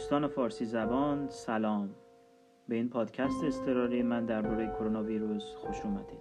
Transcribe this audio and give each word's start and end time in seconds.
دوستان 0.00 0.26
فارسی 0.26 0.64
زبان 0.64 1.28
سلام. 1.28 1.94
به 2.68 2.74
این 2.74 2.88
پادکست 2.88 3.44
اضطراری 3.44 4.02
من 4.02 4.26
درباره 4.26 4.66
کرونا 4.66 5.02
ویروس 5.02 5.54
خوش 5.56 5.80
اومدید. 5.80 6.20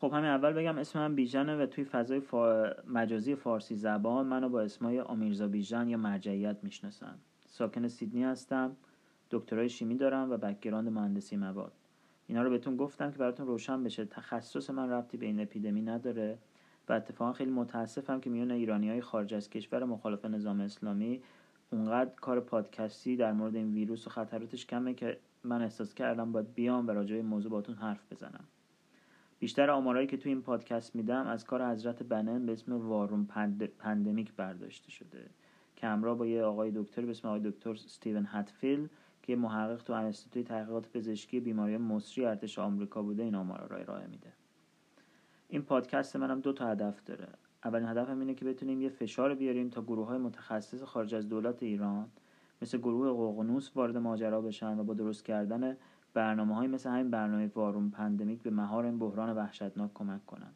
خب 0.00 0.12
همین 0.12 0.30
اول 0.30 0.52
بگم 0.52 0.78
اسم 0.78 0.98
من 0.98 1.14
بیژنه 1.14 1.56
و 1.56 1.66
توی 1.66 1.84
فضای 1.84 2.22
مجازی 2.86 3.34
فارسی 3.34 3.74
زبان 3.74 4.26
منو 4.26 4.48
با 4.48 4.60
اسمای 4.60 5.00
آمیرزا 5.00 5.48
بیژن 5.48 5.88
یا 5.88 5.96
مرجعیت 5.96 6.56
می‌شناسن. 6.62 7.18
ساکن 7.46 7.88
سیدنی 7.88 8.24
هستم 8.24 8.76
دکترای 9.30 9.68
شیمی 9.68 9.96
دارم 9.96 10.30
و 10.30 10.36
background 10.36 10.88
مهندسی 10.88 11.36
مواد. 11.36 11.72
اینا 12.26 12.42
رو 12.42 12.50
بهتون 12.50 12.76
گفتم 12.76 13.10
که 13.10 13.18
براتون 13.18 13.46
روشن 13.46 13.84
بشه. 13.84 14.04
تخصص 14.04 14.70
من 14.70 14.90
ربطی 14.90 15.16
به 15.16 15.26
این 15.26 15.40
اپیدمی 15.40 15.82
نداره. 15.82 16.38
و 16.88 16.92
اتفاقا 16.92 17.32
خیلی 17.32 17.50
متاسفم 17.50 18.20
که 18.20 18.30
میون 18.30 18.50
ایرانی 18.50 18.90
های 18.90 19.00
خارج 19.00 19.34
از 19.34 19.50
کشور 19.50 19.84
مخالف 19.84 20.24
نظام 20.24 20.60
اسلامی 20.60 21.22
اونقدر 21.70 22.10
کار 22.10 22.40
پادکستی 22.40 23.16
در 23.16 23.32
مورد 23.32 23.56
این 23.56 23.74
ویروس 23.74 24.06
و 24.06 24.10
خطراتش 24.10 24.66
کمه 24.66 24.94
که 24.94 25.18
من 25.44 25.62
احساس 25.62 25.94
کردم 25.94 26.32
باید 26.32 26.54
بیام 26.54 26.86
و 26.88 26.90
راجع 26.90 27.16
به 27.16 27.22
موضوع 27.22 27.50
باتون 27.50 27.74
حرف 27.74 28.12
بزنم. 28.12 28.44
بیشتر 29.38 29.70
آمارهایی 29.70 30.06
که 30.06 30.16
تو 30.16 30.28
این 30.28 30.42
پادکست 30.42 30.96
میدم 30.96 31.26
از 31.26 31.44
کار 31.44 31.70
حضرت 31.70 32.02
بنن 32.02 32.46
به 32.46 32.52
اسم 32.52 32.72
War 32.72 32.94
Room 32.94 33.24
Pand... 33.24 33.62
Pandemic 33.62 34.32
برداشته 34.32 34.90
شده 34.90 35.30
که 35.76 35.86
همراه 35.86 36.18
با 36.18 36.26
یه 36.26 36.42
آقای 36.42 36.72
دکتر 36.74 37.02
به 37.02 37.10
اسم 37.10 37.28
آقای 37.28 37.50
دکتر 37.50 37.74
استیون 37.74 38.28
هتفیل 38.30 38.88
که 39.22 39.36
محقق 39.36 39.82
تو 39.82 39.92
انستیتوی 39.92 40.42
تحقیقات 40.42 40.88
پزشکی 40.92 41.40
بیماری 41.40 41.76
مسری 41.76 42.24
ارتش 42.24 42.58
آمریکا 42.58 43.02
بوده 43.02 43.22
این 43.22 43.34
آمارا 43.34 43.66
را 43.66 43.76
ارائه 43.76 44.06
میده. 44.06 44.32
این 45.48 45.62
پادکست 45.62 46.16
منم 46.16 46.40
دو 46.40 46.52
تا 46.52 46.66
هدف 46.66 47.04
داره. 47.04 47.28
اولین 47.64 47.88
هدفم 47.88 48.20
اینه 48.20 48.34
که 48.34 48.44
بتونیم 48.44 48.82
یه 48.82 48.88
فشار 48.88 49.34
بیاریم 49.34 49.68
تا 49.68 49.82
گروه 49.82 50.06
های 50.06 50.18
متخصص 50.18 50.82
خارج 50.82 51.14
از 51.14 51.28
دولت 51.28 51.62
ایران 51.62 52.08
مثل 52.62 52.78
گروه 52.78 53.08
قوقنوس 53.08 53.70
وارد 53.74 53.96
ماجرا 53.96 54.40
بشن 54.40 54.78
و 54.78 54.84
با 54.84 54.94
درست 54.94 55.24
کردن 55.24 55.76
برنامه 56.14 56.54
های 56.54 56.66
مثل 56.66 56.90
همین 56.90 57.10
برنامه 57.10 57.50
وارون 57.54 57.90
پندمیک 57.90 58.42
به 58.42 58.50
مهار 58.50 58.84
این 58.84 58.98
بحران 58.98 59.36
وحشتناک 59.36 59.94
کمک 59.94 60.26
کنن. 60.26 60.52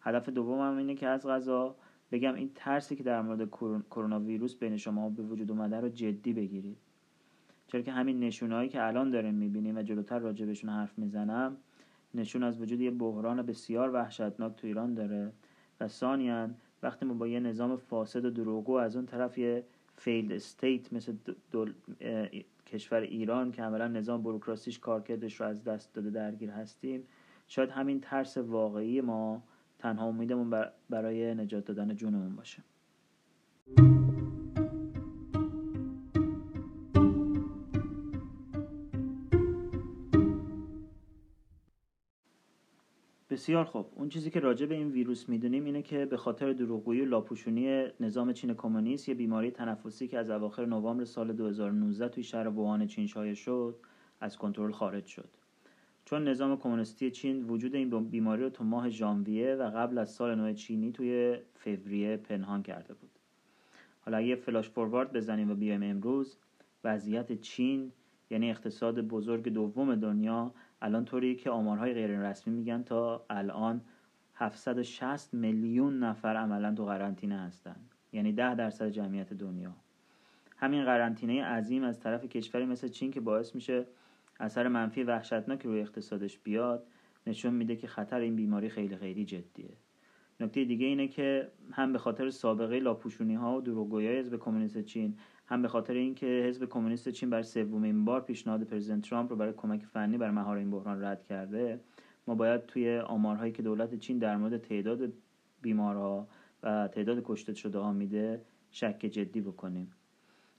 هدف 0.00 0.28
دومم 0.28 0.76
اینه 0.76 0.94
که 0.94 1.08
از 1.08 1.26
غذا 1.26 1.76
بگم 2.12 2.34
این 2.34 2.50
ترسی 2.54 2.96
که 2.96 3.02
در 3.02 3.22
مورد 3.22 3.50
کرونا 3.90 4.20
ویروس 4.20 4.54
بین 4.54 4.76
شما 4.76 5.08
به 5.10 5.22
وجود 5.22 5.50
اومده 5.50 5.80
رو 5.80 5.88
جدی 5.88 6.32
بگیرید. 6.32 6.78
چرا 7.66 7.82
که 7.82 7.92
همین 7.92 8.20
نشونهایی 8.20 8.68
که 8.68 8.86
الان 8.86 9.10
داریم 9.10 9.34
می‌بینیم 9.34 9.76
و 9.76 9.82
جلوتر 9.82 10.18
راجع 10.18 10.66
حرف 10.66 10.98
می‌زنم 10.98 11.56
نشون 12.14 12.42
از 12.42 12.60
وجود 12.60 12.80
یه 12.80 12.90
بحران 12.90 13.42
بسیار 13.42 13.90
وحشتناک 13.90 14.56
تو 14.56 14.66
ایران 14.66 14.94
داره 14.94 15.32
و 15.80 15.88
ثانیا 15.88 16.54
وقتی 16.82 17.06
ما 17.06 17.14
با 17.14 17.26
یه 17.28 17.40
نظام 17.40 17.76
فاسد 17.76 18.24
و 18.24 18.30
دروغگو 18.30 18.72
از 18.72 18.96
اون 18.96 19.06
طرف 19.06 19.38
یه 19.38 19.64
failed 19.96 20.32
state 20.32 20.92
مثل 20.92 21.12
دول... 21.50 21.72
کشور 22.66 23.00
ایران 23.00 23.52
که 23.52 23.62
عملا 23.62 23.88
نظام 23.88 24.22
بروکراسیش 24.22 24.78
کارکردش 24.78 25.40
رو 25.40 25.46
از 25.46 25.64
دست 25.64 25.94
داده 25.94 26.10
درگیر 26.10 26.50
هستیم 26.50 27.04
شاید 27.48 27.70
همین 27.70 28.00
ترس 28.00 28.38
واقعی 28.38 29.00
ما 29.00 29.42
تنها 29.78 30.06
امیدمون 30.06 30.64
برای 30.90 31.34
نجات 31.34 31.64
دادن 31.64 31.94
جونمون 31.94 32.36
باشه. 32.36 32.62
بسیار 43.34 43.64
خوب. 43.64 43.86
اون 43.94 44.08
چیزی 44.08 44.30
که 44.30 44.40
راجع 44.40 44.66
به 44.66 44.74
این 44.74 44.90
ویروس 44.90 45.28
می‌دونیم 45.28 45.64
اینه 45.64 45.82
که 45.82 46.06
به 46.06 46.16
خاطر 46.16 46.52
دروغگویی 46.52 47.00
و 47.00 47.04
لاپوشونی 47.04 47.86
نظام 48.00 48.32
چین 48.32 48.54
کمونیست 48.54 49.08
یه 49.08 49.14
بیماری 49.14 49.50
تنفسی 49.50 50.08
که 50.08 50.18
از 50.18 50.30
اواخر 50.30 50.64
نوامبر 50.66 51.04
سال 51.04 51.32
2019 51.32 52.08
توی 52.08 52.22
شهر 52.22 52.48
ووهان 52.48 52.86
چین 52.86 53.06
شایع 53.06 53.34
شد 53.34 53.76
از 54.20 54.38
کنترل 54.38 54.72
خارج 54.72 55.06
شد. 55.06 55.28
چون 56.04 56.28
نظام 56.28 56.56
کمونیستی 56.56 57.10
چین 57.10 57.44
وجود 57.44 57.74
این 57.74 58.04
بیماری 58.04 58.42
رو 58.42 58.50
تو 58.50 58.64
ماه 58.64 58.88
ژانویه 58.88 59.54
و 59.54 59.70
قبل 59.70 59.98
از 59.98 60.10
سال 60.10 60.34
نو 60.34 60.52
چینی 60.52 60.92
توی 60.92 61.38
فوریه 61.54 62.16
پنهان 62.16 62.62
کرده 62.62 62.94
بود. 62.94 63.10
حالا 64.00 64.16
اگه 64.16 64.34
فلاش 64.34 64.68
فوروارد 64.68 65.12
بزنیم 65.12 65.50
و 65.50 65.54
بیایم 65.54 65.82
امروز 65.82 66.36
وضعیت 66.84 67.40
چین 67.40 67.92
یعنی 68.30 68.50
اقتصاد 68.50 69.00
بزرگ 69.00 69.48
دوم 69.48 69.94
دنیا 69.94 70.54
الان 70.84 71.04
طوری 71.04 71.34
که 71.34 71.50
آمارهای 71.50 71.94
غیر 71.94 72.20
رسمی 72.20 72.54
میگن 72.54 72.82
تا 72.82 73.26
الان 73.30 73.80
760 74.34 75.34
میلیون 75.34 75.98
نفر 75.98 76.36
عملا 76.36 76.74
تو 76.74 76.84
قرنطینه 76.84 77.40
هستن. 77.40 77.76
یعنی 78.12 78.32
10 78.32 78.54
درصد 78.54 78.88
جمعیت 78.88 79.32
دنیا. 79.32 79.74
همین 80.56 80.84
قرنطینه 80.84 81.44
عظیم 81.44 81.84
از 81.84 82.00
طرف 82.00 82.24
کشوری 82.24 82.64
مثل 82.64 82.88
چین 82.88 83.10
که 83.10 83.20
باعث 83.20 83.54
میشه 83.54 83.86
اثر 84.40 84.68
منفی 84.68 85.02
وحشتناک 85.02 85.62
روی 85.62 85.80
اقتصادش 85.80 86.38
بیاد 86.38 86.86
نشون 87.26 87.54
میده 87.54 87.76
که 87.76 87.86
خطر 87.86 88.20
این 88.20 88.36
بیماری 88.36 88.68
خیلی 88.68 88.96
خیلی 88.96 89.24
جدیه. 89.24 89.76
نکته 90.40 90.64
دیگه 90.64 90.86
اینه 90.86 91.08
که 91.08 91.52
هم 91.72 91.92
به 91.92 91.98
خاطر 91.98 92.30
سابقه 92.30 92.78
لاپوشونی 92.78 93.34
ها 93.34 93.56
و 93.56 93.60
دروغگویی 93.60 94.08
حزب 94.18 94.36
کمونیست 94.36 94.78
چین 94.78 95.16
هم 95.46 95.62
به 95.62 95.68
خاطر 95.68 95.94
اینکه 95.94 96.26
حزب 96.26 96.64
کمونیست 96.64 97.08
چین 97.08 97.30
برای 97.30 97.42
سومین 97.42 98.04
بار 98.04 98.20
پیشنهاد 98.20 98.62
پرزیدنت 98.62 99.08
ترامپ 99.08 99.30
رو 99.30 99.36
برای 99.36 99.52
کمک 99.56 99.84
فنی 99.84 100.18
برای 100.18 100.34
مهار 100.34 100.56
این 100.56 100.70
بحران 100.70 101.04
رد 101.04 101.24
کرده 101.24 101.80
ما 102.26 102.34
باید 102.34 102.66
توی 102.66 102.98
آمارهایی 102.98 103.52
که 103.52 103.62
دولت 103.62 103.94
چین 103.94 104.18
در 104.18 104.36
مورد 104.36 104.56
تعداد 104.56 105.12
بیمارها 105.62 106.28
و 106.62 106.88
تعداد 106.88 107.22
کشته 107.24 107.54
شده 107.54 107.78
ها 107.78 107.92
میده 107.92 108.42
شک 108.70 108.98
جدی 108.98 109.40
بکنیم. 109.40 109.92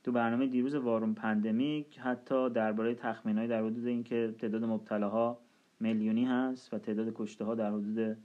تو 0.04 0.12
برنامه 0.12 0.48
دیروز 0.48 0.76
وارون 0.76 1.14
پندمیک 1.14 2.00
حتی 2.00 2.50
درباره 2.50 2.96
تخمینهای 2.96 3.48
در 3.48 3.64
حدود 3.64 3.88
اینکه 3.88 4.36
تعداد 4.40 4.64
مبتلاها 4.64 5.40
میلیونی 5.80 6.26
هست 6.26 6.74
و 6.74 6.78
تعداد 6.78 7.14
کشته 7.16 7.46
ها 7.46 7.56
در 7.56 7.72
حدود 7.72 8.18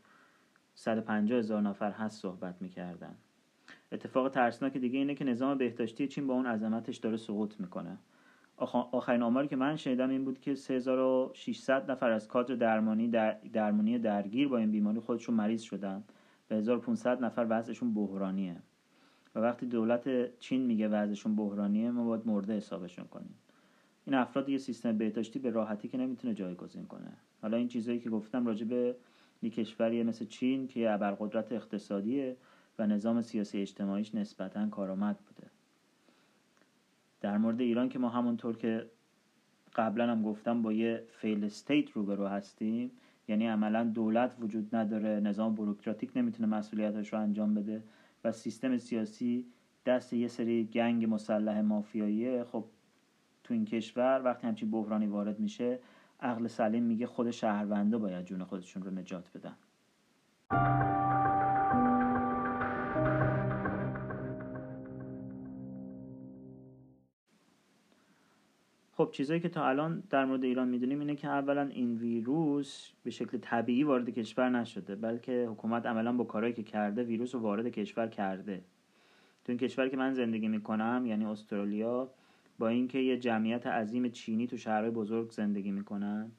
150 0.74 1.38
هزار 1.38 1.62
نفر 1.62 1.90
هست 1.90 2.22
صحبت 2.22 2.62
می‌کردن. 2.62 3.16
اتفاق 3.92 4.28
ترسناک 4.28 4.76
دیگه 4.76 4.98
اینه 4.98 5.14
که 5.14 5.24
نظام 5.24 5.58
بهداشتی 5.58 6.08
چین 6.08 6.26
با 6.26 6.34
اون 6.34 6.46
عظمتش 6.46 6.96
داره 6.96 7.16
سقوط 7.16 7.60
می‌کنه. 7.60 7.98
آخرین 8.92 9.22
آماری 9.22 9.48
که 9.48 9.56
من 9.56 9.76
شنیدم 9.76 10.10
این 10.10 10.24
بود 10.24 10.40
که 10.40 10.54
3600 10.54 11.90
نفر 11.90 12.10
از 12.10 12.28
کادر 12.28 12.54
درمانی 12.54 13.08
در 13.08 13.36
درمانی 13.52 13.98
درگیر 13.98 14.48
با 14.48 14.58
این 14.58 14.70
بیماری 14.70 15.00
خودشون 15.00 15.34
مریض 15.34 15.62
شدن. 15.62 16.04
و 16.50 16.54
1500 16.54 17.24
نفر 17.24 17.46
وضعشون 17.50 17.94
بحرانیه. 17.94 18.56
و 19.34 19.40
وقتی 19.40 19.66
دولت 19.66 20.38
چین 20.38 20.66
میگه 20.66 20.88
وضعشون 20.88 21.36
بحرانیه 21.36 21.90
ما 21.90 22.04
باید 22.04 22.26
مرده 22.26 22.56
حسابشون 22.56 23.04
کنیم. 23.04 23.34
این 24.06 24.14
افراد 24.14 24.48
یه 24.48 24.58
سیستم 24.58 24.98
بهداشتی 24.98 25.38
به 25.38 25.50
راحتی 25.50 25.88
که 25.88 25.98
نمی‌تونه 25.98 26.34
جایگزین 26.34 26.86
کنه. 26.86 27.12
حالا 27.42 27.56
این 27.56 27.68
چیزایی 27.68 27.98
که 28.00 28.10
گفتم 28.10 28.46
راجع 28.46 28.66
به 28.66 28.96
یک 29.42 29.54
کشوری 29.54 30.02
مثل 30.02 30.24
چین 30.24 30.66
که 30.66 30.90
ابرقدرت 30.90 31.52
اقتصادیه 31.52 32.36
و 32.80 32.86
نظام 32.86 33.20
سیاسی 33.20 33.60
اجتماعیش 33.60 34.14
نسبتا 34.14 34.68
کارآمد 34.68 35.18
بوده. 35.18 35.50
در 37.20 37.38
مورد 37.38 37.60
ایران 37.60 37.88
که 37.88 37.98
ما 37.98 38.08
همونطور 38.08 38.56
که 38.56 38.90
قبلا 39.74 40.10
هم 40.10 40.22
گفتم 40.22 40.62
با 40.62 40.72
یه 40.72 41.04
فیل 41.08 41.44
استیت 41.44 41.90
روبرو 41.90 42.26
هستیم 42.26 42.90
یعنی 43.28 43.46
عملا 43.46 43.84
دولت 43.84 44.36
وجود 44.40 44.76
نداره 44.76 45.20
نظام 45.20 45.54
بروکراتیک 45.54 46.10
نمی‌تونه 46.16 46.48
مسئولیتش 46.48 47.12
رو 47.12 47.20
انجام 47.20 47.54
بده 47.54 47.82
و 48.24 48.32
سیستم 48.32 48.76
سیاسی 48.76 49.46
دست 49.86 50.12
یه 50.12 50.28
سری 50.28 50.64
گنگ 50.64 51.14
مسلح 51.14 51.60
مافیاییه 51.60 52.44
خب 52.44 52.64
تو 53.44 53.54
این 53.54 53.64
کشور 53.64 54.22
وقتی 54.24 54.46
همچین 54.46 54.70
بحرانی 54.70 55.06
وارد 55.06 55.40
میشه 55.40 55.78
عقل 56.20 56.46
سلیم 56.46 56.82
میگه 56.82 57.06
خود 57.06 57.30
شهرونده 57.30 57.98
باید 57.98 58.24
جون 58.24 58.44
خودشون 58.44 58.82
رو 58.82 58.90
نجات 58.90 59.30
بدن. 59.34 59.56
خب 69.10 69.16
چیزایی 69.16 69.40
که 69.40 69.48
تا 69.48 69.68
الان 69.68 70.02
در 70.10 70.24
مورد 70.24 70.44
ایران 70.44 70.68
می‌دونیم 70.68 71.00
اینه 71.00 71.16
که 71.16 71.28
اولا 71.28 71.62
این 71.62 71.96
ویروس 71.96 72.90
به 73.04 73.10
شکل 73.10 73.38
طبیعی 73.38 73.84
وارد 73.84 74.10
کشور 74.10 74.48
نشده 74.50 74.96
بلکه 74.96 75.48
حکومت 75.50 75.86
عملا 75.86 76.12
با 76.12 76.24
کارهایی 76.24 76.54
که 76.54 76.62
کرده 76.62 77.02
ویروس 77.02 77.34
رو 77.34 77.40
وارد 77.40 77.68
کشور 77.68 78.06
کرده. 78.06 78.56
تو 79.44 79.52
این 79.52 79.58
کشور 79.58 79.88
که 79.88 79.96
من 79.96 80.12
زندگی 80.12 80.48
می‌کنم 80.48 81.04
یعنی 81.06 81.24
استرالیا 81.24 82.10
با 82.58 82.68
اینکه 82.68 82.98
یه 82.98 83.18
جمعیت 83.18 83.66
عظیم 83.66 84.08
چینی 84.08 84.46
تو 84.46 84.56
شهرهای 84.56 84.90
بزرگ 84.90 85.30
زندگی 85.30 85.70
می‌کنن 85.70 86.30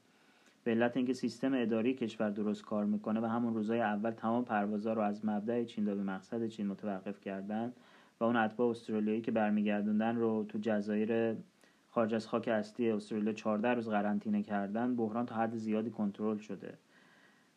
به 0.64 0.72
علت 0.72 0.98
اینکه 0.98 1.14
سیستم 1.14 1.54
اداری 1.54 1.94
کشور 1.94 2.30
درست 2.30 2.66
کار 2.66 2.86
می‌کنه 2.86 3.20
و 3.20 3.26
همون 3.26 3.54
روزای 3.54 3.82
اول 3.82 4.12
تمام 4.12 4.46
پروازها 4.46 4.94
رو 4.94 5.02
از 5.02 5.26
مبدع 5.26 5.64
چین 5.64 5.86
به 5.86 5.96
مقصد 5.96 6.48
چین 6.48 6.68
متوقف 6.68 7.22
کردن 7.22 7.74
و 8.20 8.24
اون 8.24 8.36
اتباع 8.36 8.70
استرالیایی 8.70 9.22
که 9.22 9.32
برمیگردوندن 9.32 10.16
رو 10.16 10.46
تو 10.50 10.60
جزایر 10.62 11.36
خارج 11.92 12.14
از 12.14 12.28
خاک 12.28 12.48
اصلی 12.48 12.92
استرالیا 12.92 13.34
14 13.34 13.74
روز 13.74 13.90
قرنطینه 13.90 14.44
کردن 14.44 14.96
بحران 14.96 15.26
تا 15.26 15.36
حد 15.36 15.56
زیادی 15.56 15.90
کنترل 15.90 16.38
شده. 16.38 16.78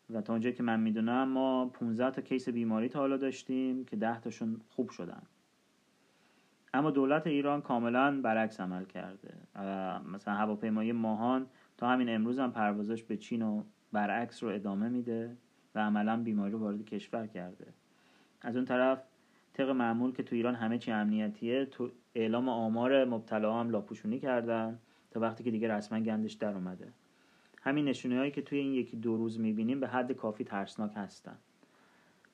و 0.09 0.21
تا 0.21 0.33
اونجایی 0.33 0.55
که 0.55 0.63
من 0.63 0.79
می‌دونم 0.79 1.29
ما 1.29 1.65
15 1.65 2.11
تا 2.11 2.21
کیس 2.21 2.49
بیماری 2.49 2.89
تا 2.89 2.99
حالا 2.99 3.17
داشتیم 3.17 3.85
که 3.85 3.95
10 3.95 4.19
تاشون 4.19 4.61
خوب 4.69 4.89
شدن. 4.89 5.21
اما 6.73 6.91
دولت 6.91 7.27
ایران 7.27 7.61
کاملا 7.61 8.21
برعکس 8.21 8.59
عمل 8.59 8.85
کرده. 8.85 9.33
مثلا 10.13 10.33
هواپیمایی 10.33 10.91
ماهان 10.91 11.47
تا 11.77 11.89
همین 11.89 12.09
امروز 12.09 12.39
هم 12.39 12.51
پروازش 12.51 13.03
به 13.03 13.17
چین 13.17 13.41
و 13.41 13.63
برعکس 13.91 14.43
رو 14.43 14.49
ادامه 14.49 14.89
میده 14.89 15.37
و 15.75 15.79
عملا 15.79 16.23
بیماری 16.23 16.51
رو 16.51 16.59
وارد 16.59 16.85
کشور 16.85 17.27
کرده. 17.27 17.73
از 18.41 18.55
اون 18.55 18.65
طرف 18.65 19.03
طبق 19.55 19.69
معمول 19.69 20.11
که 20.11 20.23
تو 20.23 20.35
ایران 20.35 20.55
همه 20.55 20.77
چی 20.77 20.91
امنیتیه 20.91 21.65
تو 21.65 21.91
اعلام 22.15 22.49
آمار 22.49 23.05
مبتلا 23.05 23.59
هم 23.59 23.69
لاپوشونی 23.69 24.19
کردن 24.19 24.79
تا 25.11 25.19
وقتی 25.19 25.43
که 25.43 25.51
دیگه 25.51 25.67
رسما 25.67 25.99
گندش 25.99 26.33
در 26.33 26.53
اومده. 26.53 26.93
همین 27.61 27.85
نشونه 27.85 28.17
هایی 28.17 28.31
که 28.31 28.41
توی 28.41 28.59
این 28.59 28.73
یکی 28.73 28.97
دو 28.97 29.17
روز 29.17 29.39
می‌بینیم 29.39 29.79
به 29.79 29.87
حد 29.87 30.11
کافی 30.11 30.43
ترسناک 30.43 30.91
هستن. 30.95 31.37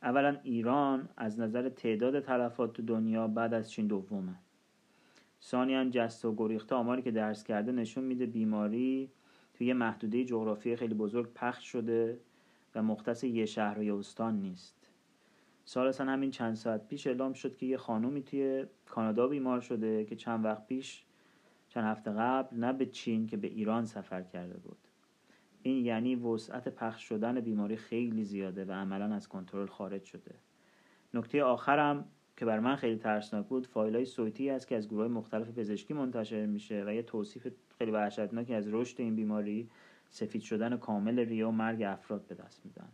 اولا 0.03 0.37
ایران 0.43 1.09
از 1.17 1.39
نظر 1.39 1.69
تعداد 1.69 2.19
تلفات 2.19 2.73
تو 2.73 2.81
دنیا 2.81 3.27
بعد 3.27 3.53
از 3.53 3.71
چین 3.71 3.87
دومه. 3.87 4.35
ثانیا 5.41 5.85
جست 5.85 6.25
و 6.25 6.35
گریخته 6.35 6.75
آماری 6.75 7.01
که 7.01 7.11
درس 7.11 7.43
کرده 7.43 7.71
نشون 7.71 8.03
میده 8.03 8.25
بیماری 8.25 9.11
توی 9.53 9.67
یه 9.67 9.73
محدوده 9.73 10.25
جغرافی 10.25 10.75
خیلی 10.75 10.93
بزرگ 10.93 11.33
پخش 11.33 11.65
شده 11.71 12.19
و 12.75 12.83
مختص 12.83 13.23
یه 13.23 13.45
شهر 13.45 13.79
و 13.79 13.83
یه 13.83 13.95
استان 13.95 14.39
نیست. 14.39 14.80
سالسا 15.65 16.05
همین 16.05 16.31
چند 16.31 16.55
ساعت 16.55 16.87
پیش 16.87 17.07
اعلام 17.07 17.33
شد 17.33 17.57
که 17.57 17.65
یه 17.65 17.77
خانومی 17.77 18.23
توی 18.23 18.65
کانادا 18.85 19.27
بیمار 19.27 19.61
شده 19.61 20.05
که 20.05 20.15
چند 20.15 20.45
وقت 20.45 20.67
پیش 20.67 21.03
چند 21.69 21.83
هفته 21.83 22.11
قبل 22.11 22.57
نه 22.57 22.73
به 22.73 22.85
چین 22.85 23.27
که 23.27 23.37
به 23.37 23.47
ایران 23.47 23.85
سفر 23.85 24.23
کرده 24.23 24.57
بود. 24.57 24.77
این 25.61 25.85
یعنی 25.85 26.15
وسعت 26.15 26.67
پخش 26.67 27.03
شدن 27.03 27.39
بیماری 27.39 27.77
خیلی 27.77 28.23
زیاده 28.23 28.65
و 28.65 28.71
عملا 28.71 29.15
از 29.15 29.27
کنترل 29.27 29.67
خارج 29.67 30.03
شده. 30.03 30.35
نکته 31.13 31.43
آخرم 31.43 32.05
که 32.37 32.45
بر 32.45 32.59
من 32.59 32.75
خیلی 32.75 32.95
ترسناک 32.95 33.47
بود 33.47 33.67
فایل 33.67 33.95
های 33.95 34.05
صوتی 34.05 34.49
است 34.49 34.67
که 34.67 34.75
از 34.75 34.87
گروه 34.87 35.07
مختلف 35.07 35.57
پزشکی 35.59 35.93
منتشر 35.93 36.45
میشه 36.45 36.83
و 36.87 36.93
یه 36.93 37.01
توصیف 37.01 37.47
خیلی 37.77 37.91
وحشتناکی 37.91 38.53
از 38.53 38.73
رشد 38.73 39.01
این 39.01 39.15
بیماری 39.15 39.69
سفید 40.09 40.41
شدن 40.41 40.77
کامل 40.77 41.19
ریه 41.19 41.45
و 41.45 41.51
مرگ 41.51 41.81
افراد 41.81 42.27
به 42.27 42.35
دست 42.35 42.65
میدن. 42.65 42.89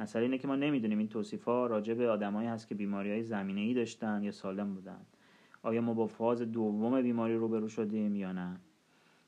مسئله 0.00 0.22
اینه 0.22 0.38
که 0.38 0.48
ما 0.48 0.56
نمی‌دونیم 0.56 0.98
این 0.98 1.08
توصیف 1.08 1.44
ها 1.44 1.66
راجع 1.66 1.94
به 1.94 2.10
آدمایی 2.10 2.48
هست 2.48 2.68
که 2.68 2.74
بیماری 2.74 3.10
های 3.10 3.22
زمینه 3.22 3.60
ای 3.60 3.74
داشتن 3.74 4.22
یا 4.22 4.30
سالم 4.30 4.74
بودن. 4.74 5.00
آیا 5.62 5.80
ما 5.80 5.94
با 5.94 6.06
فاز 6.06 6.42
دوم 6.42 7.02
بیماری 7.02 7.34
روبرو 7.34 7.68
شدیم 7.68 8.16
یا 8.16 8.32
نه؟ 8.32 8.56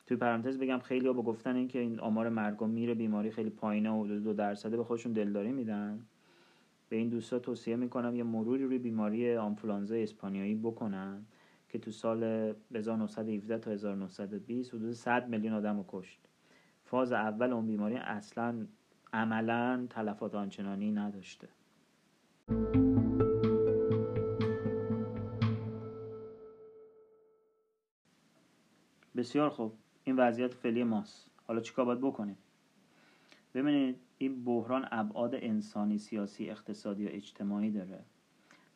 توی 0.06 0.16
پرانتز 0.16 0.58
بگم 0.58 0.78
خیلی 0.78 1.06
ها 1.06 1.12
با 1.12 1.22
گفتن 1.22 1.56
اینکه 1.56 1.78
این 1.78 2.00
آمار 2.00 2.28
مرگ 2.28 2.62
و 2.62 2.66
میر 2.66 2.94
بیماری 2.94 3.30
خیلی 3.30 3.50
پایینه 3.50 3.90
و 3.90 4.06
دو 4.06 4.32
درصده 4.32 4.76
به 4.76 4.84
خودشون 4.84 5.12
دلداری 5.12 5.52
میدن 5.52 6.06
به 6.88 6.96
این 6.96 7.08
دوستا 7.08 7.38
توصیه 7.38 7.76
می‌کنم 7.76 8.16
یه 8.16 8.22
مروری 8.22 8.64
روی 8.64 8.78
بیماری 8.78 9.36
آنفولانزا 9.36 9.94
اسپانیایی 9.94 10.54
بکنن 10.54 11.24
که 11.68 11.78
تو 11.78 11.90
سال 11.90 12.22
1917 12.74 13.58
تا 13.58 13.70
1920 13.70 14.74
حدود 14.74 14.92
100 14.92 15.28
میلیون 15.28 15.54
آدم 15.54 15.76
رو 15.76 15.84
کشت. 15.88 16.20
فاز 16.84 17.12
اول 17.12 17.52
اون 17.52 17.66
بیماری 17.66 17.96
اصلا 17.96 18.66
عملا 19.12 19.86
تلفات 19.90 20.34
آنچنانی 20.34 20.90
نداشته. 20.90 21.48
بسیار 29.16 29.50
خوب. 29.50 29.74
این 30.04 30.16
وضعیت 30.16 30.54
فعلی 30.54 30.84
ماست. 30.84 31.30
حالا 31.46 31.60
چیکار 31.60 31.84
باید 31.84 32.00
بکنیم؟ 32.00 32.38
ببینید 33.54 33.96
این 34.18 34.44
بحران 34.44 34.88
ابعاد 34.90 35.34
انسانی 35.34 35.98
سیاسی 35.98 36.50
اقتصادی 36.50 37.06
و 37.06 37.08
اجتماعی 37.12 37.70
داره 37.70 38.04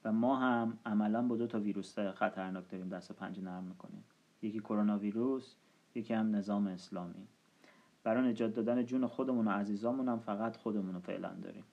و 0.04 0.12
ما 0.12 0.36
هم 0.36 0.78
عملا 0.86 1.22
با 1.22 1.36
دو 1.36 1.46
تا 1.46 1.60
ویروس 1.60 1.98
خطرناک 1.98 2.70
داریم. 2.70 2.88
دست 2.88 3.10
و 3.10 3.14
پنجه 3.14 3.42
نرم 3.42 3.64
می‌کنیم. 3.64 4.04
یکی 4.42 4.58
کرونا 4.58 4.98
ویروس 4.98 5.54
یکی 5.94 6.14
هم 6.14 6.36
نظام 6.36 6.66
اسلامی. 6.66 7.28
برای 8.06 8.28
نجات 8.28 8.54
دادن 8.54 8.84
جون 8.84 9.06
خودمون 9.06 9.48
و 9.48 9.50
عزیزامون 9.50 10.08
هم 10.08 10.18
فقط 10.18 10.56
خودمون 10.56 10.94
رو 10.94 11.00
فعلا 11.00 11.34
داریم. 11.42 11.64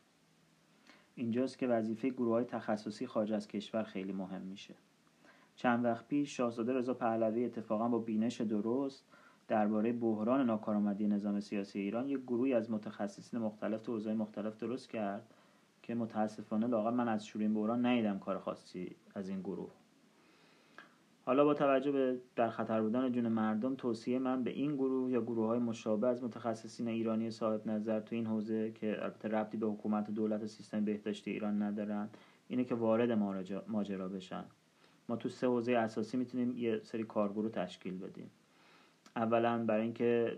اینجاست 1.16 1.58
که 1.58 1.68
وظیفه 1.68 2.10
گروه 2.10 2.32
های 2.32 2.44
تخصصی 2.44 3.08
خارج 3.08 3.34
از 3.34 3.48
کشور 3.48 3.84
خیلی 3.84 4.12
مهم 4.12 4.42
میشه. 4.42 4.76
چند 5.56 5.86
وقت 5.86 6.08
پیش 6.08 6.38
شاهزاده 6.38 6.74
رضا 6.74 6.94
پهلوی 6.94 7.46
اتفاقا 7.46 7.88
با 7.88 8.00
بینش 8.00 8.42
درست 8.42 9.06
درباره 9.48 9.94
بحران 9.94 10.46
ناکارآمدی 10.46 11.08
نظام 11.08 11.40
سیاسی 11.40 11.80
ایران 11.80 12.10
یک 12.10 12.22
گروهی 12.22 12.54
از 12.54 12.72
متخصصین 12.72 13.40
مختلف 13.40 13.82
تو 13.82 13.92
حوزه‌های 13.92 14.18
مختلف 14.18 14.58
درست 14.58 14.90
کرد 14.90 15.34
که 15.84 15.96
متاسفانه 15.96 16.68
لاغر 16.68 16.92
من 16.92 17.08
از 17.08 17.26
شروع 17.26 17.44
این 17.44 17.54
بحران 17.54 17.86
ندیدم 17.86 18.20
کار 18.20 18.40
خاصی 18.40 18.96
از 19.16 19.30
این 19.30 19.42
گروه. 19.42 19.83
حالا 21.26 21.46
با 21.46 21.54
توجه 21.54 21.92
به 21.92 22.20
در 22.36 22.50
خطر 22.50 22.82
بودن 22.82 23.12
جون 23.12 23.28
مردم 23.28 23.76
توصیه 23.76 24.20
من 24.20 24.44
به 24.44 24.52
این 24.52 24.76
گروه 24.76 25.12
یا 25.12 25.22
گروه 25.22 25.48
های 25.48 25.60
مشابه 25.60 26.08
از 26.08 26.24
متخصصین 26.24 26.88
ایرانی 26.88 27.32
صاحب 27.32 27.68
نظر 27.68 28.00
تو 28.00 28.16
این 28.16 28.26
حوزه 28.26 28.72
که 28.72 29.04
البته 29.04 29.30
ربطی 29.30 29.58
به 29.58 29.68
حکومت 29.68 30.10
و 30.10 30.12
دولت 30.12 30.44
و 30.44 30.48
سیستم 30.48 30.86
بهداشتی 30.86 31.32
ایران 31.32 31.62
ندارن 31.62 32.10
اینه 32.48 32.64
که 32.64 32.76
وارد 32.76 33.12
ماجرا 33.68 34.08
بشن. 34.08 34.44
ما 35.10 35.16
تو 35.16 35.30
سه 35.30 35.48
حوزه 35.48 35.72
اساسی 35.72 36.18
می‌تونیم 36.18 36.58
یه 36.58 36.80
سری 36.84 37.04
کارگروه 37.04 37.50
تشکیل 37.52 37.98
بدیم. 37.98 38.32
اولا 39.16 39.66
برای 39.66 39.84
اینکه 39.84 40.38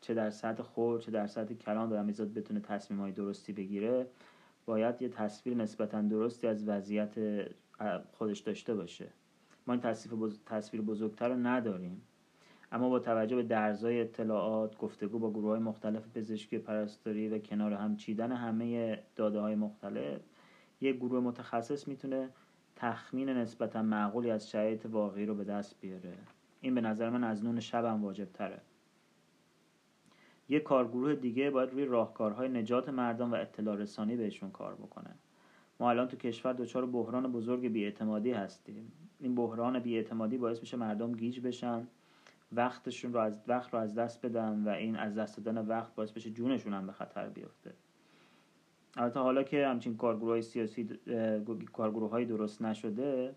چه 0.00 0.14
در 0.14 0.30
سطح 0.30 0.62
خور 0.62 1.00
چه 1.00 1.10
در 1.10 1.26
سطح 1.26 1.54
کلان 1.54 1.92
آدمیزاد 1.92 2.34
بتونه 2.34 2.60
تصمیم 2.60 3.00
های 3.00 3.12
درستی 3.12 3.52
بگیره 3.52 4.06
باید 4.66 5.02
یه 5.02 5.08
تصویر 5.08 5.56
نسبتا 5.56 6.02
درستی 6.02 6.46
از 6.46 6.68
وضعیت 6.68 7.14
خودش 8.12 8.40
داشته 8.40 8.74
باشه. 8.74 9.08
ما 9.66 9.74
این 9.74 9.82
تصویر 10.46 10.82
بزرگتر 10.82 11.28
رو 11.28 11.36
نداریم. 11.36 12.02
اما 12.72 12.88
با 12.88 12.98
توجه 12.98 13.36
به 13.36 13.42
درزای 13.42 14.00
اطلاعات 14.00 14.76
گفتگو 14.76 15.18
با 15.18 15.30
گروه 15.30 15.50
های 15.50 15.60
مختلف 15.60 16.08
پزشکی 16.08 16.58
پرستاری 16.58 17.28
و 17.28 17.38
کنار 17.38 17.72
هم 17.72 17.96
چیدن 17.96 18.32
همه 18.32 18.98
داده 19.16 19.40
های 19.40 19.54
مختلف 19.54 20.20
یک 20.80 20.96
گروه 20.96 21.20
متخصص 21.20 21.88
می‌تونه 21.88 22.28
تخمین 22.76 23.28
نسبتا 23.28 23.82
معقولی 23.82 24.30
از 24.30 24.50
شرایط 24.50 24.86
واقعی 24.86 25.26
رو 25.26 25.34
به 25.34 25.44
دست 25.44 25.80
بیاره. 25.80 26.18
این 26.60 26.74
به 26.74 26.80
نظر 26.80 27.10
من 27.10 27.24
از 27.24 27.44
نون 27.44 27.60
شبم 27.60 28.04
واجب 28.04 28.32
تره 28.32 28.60
یک 30.48 30.62
کارگروه 30.62 31.14
دیگه 31.14 31.50
باید 31.50 31.70
روی 31.70 31.84
راهکارهای 31.84 32.48
نجات 32.48 32.88
مردم 32.88 33.32
و 33.32 33.34
اطلاع 33.34 33.76
رسانی 33.76 34.16
بهشون 34.16 34.50
کار 34.50 34.74
بکنه. 34.74 35.14
ما 35.80 35.90
الان 35.90 36.08
تو 36.08 36.16
کشور 36.16 36.52
دچار 36.52 36.86
بحران 36.86 37.32
بزرگ 37.32 37.68
بیاعتمادی 37.68 38.30
هستیم. 38.30 38.92
این 39.20 39.34
بحران 39.34 39.78
بیاعتمادی 39.78 40.38
باعث 40.38 40.60
میشه 40.60 40.76
مردم 40.76 41.12
گیج 41.12 41.40
بشن 41.40 41.86
وقتشون 42.52 43.12
رو 43.12 43.20
از 43.20 43.40
وقت 43.46 43.74
رو 43.74 43.78
از 43.78 43.94
دست 43.94 44.26
بدن 44.26 44.64
و 44.64 44.68
این 44.68 44.96
از 44.96 45.14
دست 45.14 45.36
دادن 45.36 45.66
وقت 45.66 45.94
باعث 45.94 46.12
بشه 46.12 46.30
جونشون 46.30 46.72
هم 46.74 46.86
به 46.86 46.92
خطر 46.92 47.28
بیفته. 47.28 47.72
البته 48.96 49.20
حالا 49.20 49.42
که 49.42 49.66
همچین 49.66 49.96
کارگروه 49.96 50.30
های 50.30 50.42
سیاسی 50.42 50.88
کارگروه 51.72 52.10
های 52.10 52.24
درست 52.24 52.62
نشده 52.62 53.34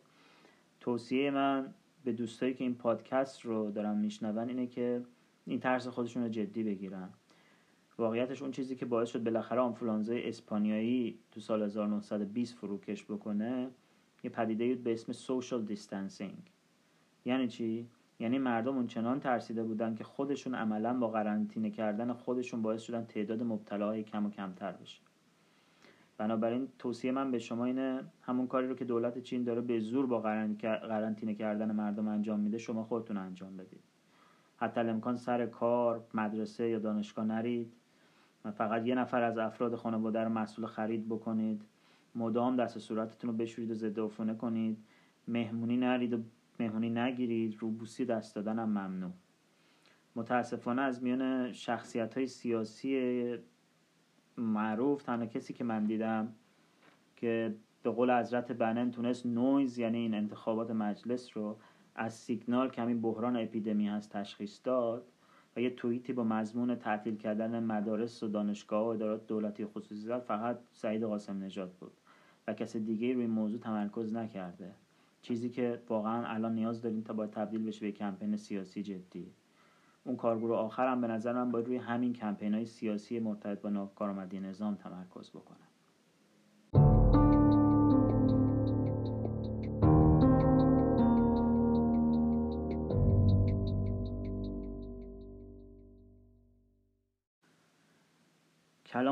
توصیه 0.80 1.32
من 1.32 1.74
به 2.04 2.12
دوستایی 2.12 2.54
که 2.54 2.64
این 2.64 2.76
پادکست 2.76 3.42
رو 3.46 3.72
دارن 3.72 3.98
میشنون 3.98 4.50
اینه 4.50 4.68
که 4.68 5.02
این 5.46 5.60
ترس 5.60 5.88
خودشون 5.88 6.24
رو 6.24 6.30
جدی 6.30 6.64
بگیرن. 6.64 7.10
واقعیتش 7.98 8.42
اون 8.42 8.52
چیزی 8.52 8.76
که 8.76 8.86
باعث 8.86 9.10
شد 9.10 9.24
بالاخره 9.24 9.62
آنفولانزای 9.62 10.30
اسپانیایی 10.30 11.20
تو 11.32 11.40
سال 11.40 11.64
1920 11.64 12.58
فروکش 12.58 13.04
بکنه 13.04 13.70
یه 14.24 14.30
پدیده 14.30 14.76
به 14.76 14.94
اسم 14.94 15.14
social 15.14 15.66
distancing 15.66 16.52
یعنی 17.26 17.48
چی؟ 17.48 17.88
یعنی 18.20 18.38
مردم 18.38 18.76
اون 18.76 18.88
چنان 18.88 19.20
ترسیده 19.20 19.64
بودن 19.64 19.96
که 19.96 20.04
خودشون 20.04 20.56
عملا 20.56 20.94
با 20.94 21.08
قرنطینه 21.08 21.70
کردن 21.70 22.14
خودشون 22.14 22.62
باعث 22.62 22.82
شدن 22.82 23.06
تعداد 23.06 23.44
مبتلاهای 23.44 24.04
کم 24.04 24.26
و 24.26 24.30
کمتر 24.30 24.72
بشه. 24.72 25.02
بنابراین 26.18 26.68
توصیه 26.80 27.12
من 27.12 27.32
به 27.32 27.40
شما 27.40 27.66
اینه 27.66 28.04
همون 28.22 28.48
کاری 28.48 28.68
رو 28.68 28.76
که 28.76 28.86
دولت 28.86 29.20
چین 29.20 29.44
داره 29.44 29.62
به 29.62 29.80
زور 29.80 30.06
با 30.06 30.20
قرنطینه 30.60 31.36
کردن 31.36 31.72
مردم 31.72 32.08
انجام 32.08 32.40
میده 32.40 32.58
شما 32.58 32.84
خودتون 32.84 33.18
انجام 33.18 33.58
بدید. 33.58 33.84
حتی 34.58 34.80
امکان 34.80 35.16
سر 35.16 35.46
کار 35.46 36.04
مدرسه 36.14 36.70
یا 36.70 36.80
دانشگاه 36.80 37.26
نرید. 37.26 37.74
فقط 38.52 38.86
یه 38.86 38.96
نفر 38.96 39.22
از 39.22 39.38
افراد 39.38 39.76
خانواده 39.76 40.20
رو 40.20 40.30
مسئول 40.30 40.66
خرید 40.66 41.10
بکنید. 41.10 41.62
مدام 42.16 42.56
دست 42.56 42.80
صورتتون 42.80 43.30
رو 43.30 43.38
بشورید 43.38 43.72
و 43.72 43.74
ضد 43.74 44.00
عفونی 44.00 44.36
کنید. 44.36 44.78
مهمونی 45.28 45.78
نرید 45.78 46.14
و 46.14 46.18
مهمونی 46.60 46.90
نگیرید. 46.90 47.58
روبوسی 47.60 48.06
دست 48.06 48.36
دادن 48.36 48.60
هم 48.60 48.70
ممنوع. 48.70 49.12
متاسفانه 50.16 50.82
از 50.82 51.04
میان 51.04 51.52
شخصیت 51.52 52.18
های 52.18 52.28
سیاسی 52.28 53.36
معروف 54.38 55.04
تنها 55.04 55.26
کسی 55.26 55.54
که 55.54 55.64
من 55.64 55.86
دیدم 55.86 56.34
که 57.16 57.56
به 57.84 57.90
قول 57.90 58.20
حضرت 58.20 58.52
بنن 58.52 58.92
تونست 58.92 59.26
نویز 59.26 59.78
یعنی 59.78 59.98
این 59.98 60.14
انتخابات 60.14 60.72
مجلس 60.72 61.38
رو 61.38 61.58
از 61.96 62.14
سیگنال 62.14 62.70
که 62.70 62.82
همین 62.82 63.02
بحران 63.02 63.38
اپیدمی 63.38 63.88
هست 63.88 64.12
تشخیص 64.12 64.60
داد 64.64 65.12
و 65.58 65.60
یه 65.60 65.70
توییتی 65.70 66.14
با 66.14 66.24
مضمون 66.24 66.76
تعطیل 66.76 67.16
کردن 67.16 67.64
مدارس 67.64 68.24
و 68.24 68.28
دانشگاه 68.28 68.86
و 68.86 68.88
ادارات 68.88 69.28
دولتی 69.28 69.66
خصوصی 69.66 70.02
زد 70.02 70.20
فقط 70.20 70.60
سعید 70.72 71.04
قاسم 71.04 71.44
نجات 71.44 71.74
بود 71.74 71.92
و 72.48 72.54
کسی 72.54 72.80
دیگه 72.80 73.14
روی 73.14 73.28
موضوع 73.28 73.60
تمرکز 73.60 74.14
نکرده. 74.14 74.72
چیزی 75.22 75.50
که 75.50 75.82
واقعا 75.90 76.26
الان 76.28 76.56
نیاز 76.56 76.82
داریم 76.82 77.02
تا 77.02 77.14
باید 77.14 77.32
تبدیل 77.32 77.64
بشه 77.64 77.82
به 77.82 77.92
کمپین 77.92 78.38
سیاسی 78.38 78.84
جدی. 78.84 79.32
اون 80.04 80.16
کارگروه 80.16 80.58
آخر 80.58 80.88
هم 80.88 81.02
به 81.02 81.08
نظر 81.08 81.34
من 81.34 81.52
باید 81.52 81.66
روی 81.66 81.78
همین 81.78 82.14
کمپین 82.14 82.54
های 82.54 82.66
سیاسی 82.66 83.20
مرتبط 83.20 83.62
با 83.62 83.70
ناکارآمدی 83.70 84.40
نظام 84.40 84.76
تمرکز 84.76 85.30
بکنه. 85.30 85.58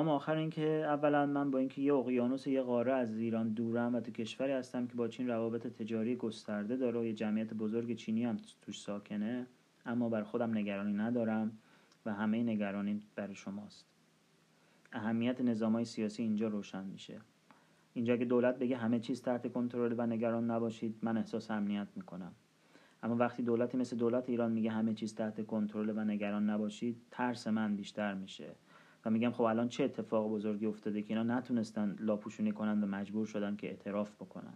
کلام 0.05 0.15
آخر 0.15 0.35
این 0.35 0.49
که 0.49 0.83
اولا 0.87 1.25
من 1.25 1.51
با 1.51 1.59
اینکه 1.59 1.81
یه 1.81 1.93
اقیانوس 1.93 2.47
یه 2.47 2.61
قاره 2.61 2.93
از 2.93 3.17
ایران 3.17 3.49
دورم 3.49 3.95
و 3.95 3.99
تو 3.99 4.11
کشوری 4.11 4.51
هستم 4.51 4.87
که 4.87 4.93
با 4.95 5.07
چین 5.07 5.27
روابط 5.27 5.67
تجاری 5.67 6.15
گسترده 6.15 6.75
داره 6.75 6.99
و 6.99 7.05
یه 7.05 7.13
جمعیت 7.13 7.53
بزرگ 7.53 7.95
چینی 7.95 8.25
هم 8.25 8.37
توش 8.61 8.81
ساکنه 8.81 9.47
اما 9.85 10.09
بر 10.09 10.23
خودم 10.23 10.57
نگرانی 10.57 10.93
ندارم 10.93 11.57
و 12.05 12.13
همه 12.13 12.43
نگرانی 12.43 13.01
برای 13.15 13.35
شماست. 13.35 13.85
اهمیت 14.93 15.41
نظامای 15.41 15.85
سیاسی 15.85 16.23
اینجا 16.23 16.47
روشن 16.47 16.83
میشه. 16.83 17.21
اینجا 17.93 18.17
که 18.17 18.25
دولت 18.25 18.59
بگه 18.59 18.77
همه 18.77 18.99
چیز 18.99 19.21
تحت 19.21 19.53
کنترل 19.53 19.95
و 19.97 20.05
نگران 20.05 20.51
نباشید 20.51 20.95
من 21.01 21.17
احساس 21.17 21.51
امنیت 21.51 21.87
می‌کنم. 21.95 22.31
اما 23.03 23.15
وقتی 23.15 23.43
دولتی 23.43 23.77
مثل 23.77 23.97
دولت 23.97 24.29
ایران 24.29 24.51
میگه 24.51 24.71
همه 24.71 24.93
چیز 24.93 25.15
تحت 25.15 25.45
کنترل 25.45 25.89
و 25.95 26.03
نگران 26.03 26.49
نباشید 26.49 27.01
ترس 27.11 27.47
من 27.47 27.75
بیشتر 27.75 28.13
میشه. 28.13 28.55
و 29.05 29.09
میگم 29.09 29.31
خب 29.31 29.41
الان 29.41 29.67
چه 29.67 29.83
اتفاق 29.83 30.31
بزرگی 30.31 30.65
افتاده 30.65 31.01
که 31.01 31.17
اینا 31.17 31.37
نتونستن 31.37 31.95
لاپوشونی 31.99 32.51
کنن 32.51 32.83
و 32.83 32.87
مجبور 32.87 33.25
شدن 33.25 33.55
که 33.55 33.67
اعتراف 33.67 34.15
بکنن. 34.15 34.53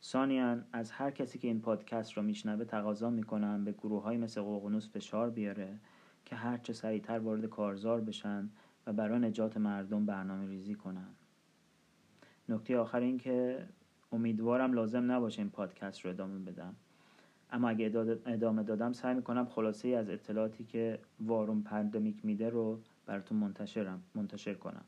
ثانیا 0.00 0.64
از 0.72 0.90
هر 0.90 1.10
کسی 1.10 1.38
که 1.38 1.48
این 1.48 1.60
پادکست 1.60 2.12
رو 2.12 2.22
میشنوه 2.22 2.64
تقاضا 2.64 3.10
می‌کنم 3.10 3.64
به 3.64 3.72
گروه 3.72 4.02
های 4.02 4.16
مثل 4.16 4.40
ققنوس 4.40 4.88
فشار 4.88 5.30
بیاره 5.30 5.78
که 6.24 6.36
هرچه 6.36 6.72
سریعتر 6.72 7.18
وارد 7.18 7.46
کارزار 7.46 8.00
بشن 8.00 8.50
و 8.86 8.92
برای 8.92 9.18
نجات 9.18 9.56
مردم 9.56 10.06
برنامه 10.06 10.48
ریزی 10.48 10.74
کنن. 10.74 11.08
نکته 12.48 12.78
آخر 12.78 13.00
این 13.00 13.18
که 13.18 13.66
امیدوارم 14.12 14.72
لازم 14.72 15.12
نباشه 15.12 15.42
این 15.42 15.50
پادکست 15.50 16.00
رو 16.00 16.10
ادامه 16.10 16.38
بدم. 16.38 16.76
اما 17.52 17.68
اگه 17.68 17.86
ادامه 18.26 18.62
دادم 18.62 18.92
سعی 18.92 19.14
می‌کنم 19.14 19.44
خلاصه 19.44 19.88
ای 19.88 19.94
از 19.94 20.10
اطلاعاتی 20.10 20.64
که 20.64 20.98
وارون 21.20 21.62
pandemic 21.62 22.24
میده 22.24 22.48
رو 22.48 22.80
براتون 23.10 23.38
منتشرم 23.38 24.02
منتشر 24.14 24.54
کنم. 24.54 24.84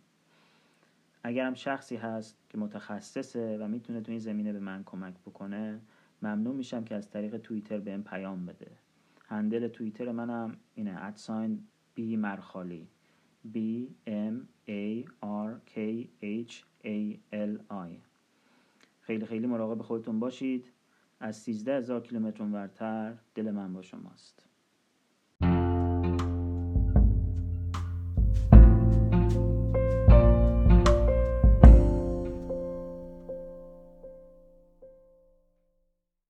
اگرم 1.22 1.54
شخصی 1.54 1.96
هست 1.96 2.36
که 2.48 2.58
متخصصه 2.58 3.58
و 3.58 3.68
می‌تونه 3.68 4.00
تو 4.00 4.10
این 4.10 4.20
زمینه 4.20 4.52
به 4.52 4.60
من 4.60 4.84
کمک 4.84 5.14
بکنه 5.14 5.80
ممنون 6.22 6.56
میشم 6.56 6.84
که 6.84 6.94
از 6.94 7.10
طریق 7.10 7.36
توییتر 7.36 7.78
بهم 7.78 8.02
پیام 8.02 8.46
بده. 8.46 8.70
هندل 9.26 9.68
توییتر 9.68 10.12
منم 10.12 10.56
اینه 10.74 11.04
ادساین 11.04 11.66
بی 11.94 12.16
مرخالی. 12.16 12.88
B 13.54 13.58
M 14.06 14.34
A 14.68 15.04
R 15.22 15.50
K 15.74 15.78
H 16.22 16.52
A 16.84 17.16
L 17.32 17.58
I 17.70 17.90
خیلی 19.00 19.26
خیلی 19.26 19.46
مراقب 19.46 19.82
خودتون 19.82 20.20
باشید. 20.20 20.72
از 21.20 21.36
13 21.36 21.76
هزار 21.76 22.00
کیلومتر 22.00 22.42
ورتر 22.42 23.14
دل 23.34 23.50
من 23.50 23.72
با 23.72 23.82
شماست. 23.82 24.51